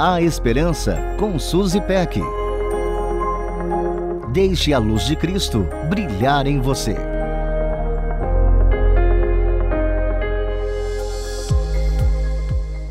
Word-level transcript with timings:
A 0.00 0.22
Esperança 0.22 0.96
com 1.18 1.40
Suzy 1.40 1.80
Peck. 1.80 2.20
Deixe 4.32 4.72
a 4.72 4.78
luz 4.78 5.04
de 5.04 5.16
Cristo 5.16 5.66
brilhar 5.90 6.46
em 6.46 6.60
você. 6.60 6.94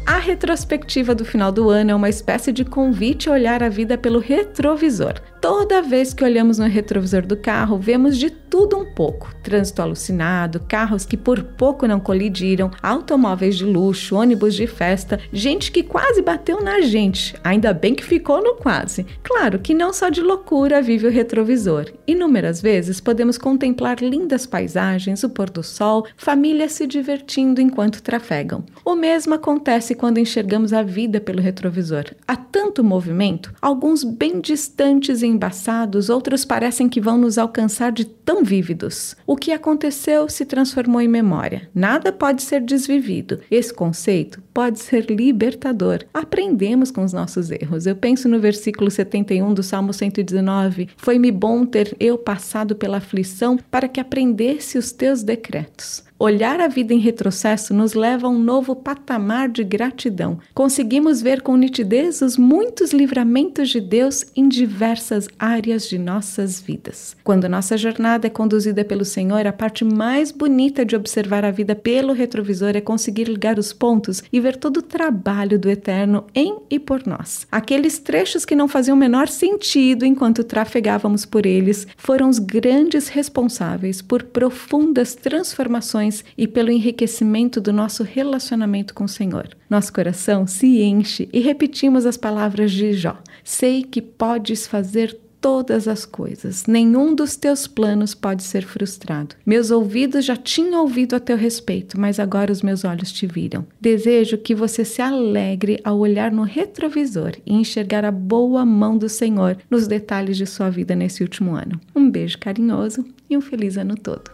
A 0.05 0.17
retrospectiva 0.17 1.15
do 1.15 1.23
final 1.23 1.49
do 1.49 1.69
ano 1.69 1.91
é 1.91 1.95
uma 1.95 2.09
espécie 2.09 2.51
de 2.51 2.65
convite 2.65 3.29
a 3.29 3.31
olhar 3.31 3.63
a 3.63 3.69
vida 3.69 3.97
pelo 3.97 4.19
retrovisor. 4.19 5.13
Toda 5.47 5.81
vez 5.81 6.13
que 6.13 6.25
olhamos 6.25 6.57
no 6.57 6.65
retrovisor 6.65 7.25
do 7.25 7.37
carro, 7.37 7.77
vemos 7.77 8.17
de 8.17 8.29
tudo 8.29 8.77
um 8.77 8.83
pouco: 8.93 9.33
trânsito 9.41 9.81
alucinado, 9.81 10.59
carros 10.67 11.05
que 11.05 11.15
por 11.15 11.41
pouco 11.41 11.87
não 11.87 12.01
colidiram, 12.01 12.69
automóveis 12.83 13.55
de 13.55 13.63
luxo, 13.63 14.17
ônibus 14.17 14.55
de 14.55 14.67
festa, 14.67 15.17
gente 15.31 15.71
que 15.71 15.83
quase 15.83 16.21
bateu 16.21 16.61
na 16.61 16.81
gente. 16.81 17.33
Ainda 17.45 17.73
bem 17.73 17.95
que 17.95 18.03
ficou 18.03 18.43
no 18.43 18.55
quase. 18.55 19.05
Claro 19.23 19.59
que 19.59 19.73
não 19.73 19.93
só 19.93 20.09
de 20.09 20.21
loucura 20.21 20.81
vive 20.81 21.07
o 21.07 21.11
retrovisor. 21.11 21.85
Inúmeras 22.05 22.61
vezes 22.61 22.99
podemos 22.99 23.37
contemplar 23.37 24.01
lindas 24.01 24.45
paisagens, 24.45 25.23
o 25.23 25.29
pôr 25.29 25.49
do 25.49 25.63
sol, 25.63 26.05
famílias 26.17 26.73
se 26.73 26.85
divertindo 26.85 27.61
enquanto 27.61 28.03
trafegam. 28.03 28.65
O 28.83 28.95
mesmo 28.95 29.33
acontece 29.33 29.95
quando 29.95 30.17
enxergamos 30.17 30.73
a 30.73 30.83
vida 30.83 31.21
pelo 31.21 31.41
retrovisor. 31.41 32.03
Há 32.27 32.35
tanto 32.35 32.83
movimento, 32.83 33.53
alguns 33.61 34.03
bem 34.03 34.41
distantes 34.41 35.21
e 35.21 35.36
embaçados, 35.37 36.09
outros 36.09 36.43
parecem 36.43 36.89
que 36.89 36.99
vão 36.99 37.17
nos 37.17 37.37
alcançar 37.37 37.91
de 37.91 38.03
tão 38.03 38.43
vívidos. 38.43 39.15
O 39.25 39.35
que 39.35 39.51
aconteceu 39.51 40.27
se 40.27 40.45
transformou 40.45 40.99
em 40.99 41.07
memória. 41.07 41.69
Nada 41.73 42.11
pode 42.11 42.41
ser 42.41 42.61
desvivido. 42.61 43.39
Esse 43.49 43.73
conceito 43.73 44.41
pode 44.57 44.79
ser 44.79 45.05
libertador. 45.05 45.99
Aprendemos 46.11 46.89
com 46.89 47.03
os 47.03 47.13
nossos 47.13 47.51
erros. 47.51 47.85
Eu 47.85 47.95
penso 47.95 48.27
no 48.27 48.39
versículo 48.39 48.89
71 48.89 49.53
do 49.53 49.61
Salmo 49.61 49.93
119: 49.93 50.89
Foi-me 50.97 51.31
bom 51.31 51.63
ter 51.63 51.95
eu 51.99 52.17
passado 52.17 52.75
pela 52.75 52.97
aflição 52.97 53.59
para 53.69 53.87
que 53.87 53.99
aprendesse 53.99 54.79
os 54.79 54.91
teus 54.91 55.21
decretos. 55.21 56.07
Olhar 56.19 56.59
a 56.59 56.67
vida 56.67 56.95
em 56.95 56.97
retrocesso 56.97 57.75
nos 57.75 57.93
leva 57.93 58.25
a 58.25 58.29
um 58.29 58.39
novo 58.39 58.75
patamar 58.75 59.47
de 59.49 59.63
gratidão. 59.63 60.39
Conseguimos 60.51 61.21
ver 61.21 61.43
com 61.43 61.55
nitidez 61.55 62.23
os 62.23 62.37
muitos 62.37 62.91
livramentos 62.91 63.69
de 63.69 63.79
Deus 63.79 64.25
em 64.35 64.49
diversas 64.49 65.27
áreas 65.37 65.87
de 65.87 65.99
nossas 65.99 66.59
vidas. 66.59 67.15
Quando 67.23 67.47
nossa 67.47 67.77
jornada 67.77 68.25
é 68.25 68.31
conduzida 68.31 68.83
pelo 68.83 69.05
Senhor, 69.05 69.45
a 69.45 69.53
parte 69.53 69.85
mais 69.85 70.31
bonita 70.31 70.83
de 70.83 70.95
observar 70.95 71.45
a 71.45 71.51
vida 71.51 71.75
pelo 71.75 72.13
retrovisor 72.13 72.71
é 72.75 72.81
conseguir 72.81 73.25
ligar 73.25 73.59
os 73.59 73.71
pontos 73.71 74.23
e 74.33 74.39
ver 74.47 74.55
todo 74.55 74.77
o 74.77 74.81
trabalho 74.81 75.59
do 75.59 75.69
Eterno 75.69 76.25
em 76.33 76.59
e 76.69 76.79
por 76.79 77.05
nós. 77.05 77.45
Aqueles 77.51 77.99
trechos 77.99 78.45
que 78.45 78.55
não 78.55 78.69
faziam 78.69 78.95
o 78.95 78.99
menor 78.99 79.27
sentido 79.27 80.05
enquanto 80.05 80.41
trafegávamos 80.41 81.25
por 81.25 81.45
eles 81.45 81.85
foram 81.97 82.29
os 82.29 82.39
grandes 82.39 83.09
responsáveis 83.09 84.01
por 84.01 84.23
profundas 84.23 85.15
transformações 85.15 86.23
e 86.37 86.47
pelo 86.47 86.71
enriquecimento 86.71 87.59
do 87.59 87.73
nosso 87.73 88.03
relacionamento 88.03 88.93
com 88.93 89.03
o 89.03 89.09
Senhor. 89.09 89.49
Nosso 89.69 89.91
coração 89.91 90.47
se 90.47 90.81
enche 90.81 91.27
e 91.33 91.41
repetimos 91.41 92.05
as 92.05 92.15
palavras 92.15 92.71
de 92.71 92.93
Jó: 92.93 93.17
Sei 93.43 93.83
que 93.83 94.01
podes 94.01 94.65
fazer 94.65 95.19
todas 95.41 95.87
as 95.87 96.05
coisas. 96.05 96.65
Nenhum 96.65 97.13
dos 97.13 97.35
teus 97.35 97.67
planos 97.67 98.13
pode 98.13 98.43
ser 98.43 98.63
frustrado. 98.63 99.35
Meus 99.45 99.71
ouvidos 99.71 100.25
já 100.25 100.35
tinham 100.35 100.81
ouvido 100.81 101.15
a 101.15 101.19
teu 101.19 101.37
respeito, 101.37 101.99
mas 101.99 102.19
agora 102.19 102.51
os 102.51 102.61
meus 102.61 102.83
olhos 102.83 103.11
te 103.11 103.25
viram. 103.25 103.65
Desejo 103.79 104.37
que 104.37 104.55
você 104.55 104.83
se 104.83 105.01
alegre 105.01 105.79
ao 105.83 105.97
olhar 105.97 106.31
no 106.31 106.43
retrovisor 106.43 107.33
e 107.45 107.53
enxergar 107.53 108.05
a 108.05 108.11
boa 108.11 108.65
mão 108.65 108.97
do 108.97 109.09
Senhor 109.09 109.57
nos 109.69 109.87
detalhes 109.87 110.37
de 110.37 110.45
sua 110.45 110.69
vida 110.69 110.95
nesse 110.95 111.23
último 111.23 111.55
ano. 111.55 111.79
Um 111.95 112.09
beijo 112.09 112.37
carinhoso 112.37 113.05
e 113.29 113.37
um 113.37 113.41
feliz 113.41 113.77
ano 113.77 113.95
todo. 113.95 114.31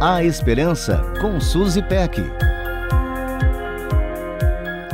A 0.00 0.22
Esperança 0.22 1.02
com 1.20 1.40
Suzy 1.40 1.82
Peck. 1.82 2.20